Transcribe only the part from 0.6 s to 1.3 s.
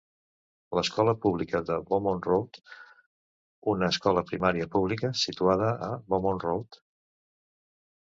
L'Escola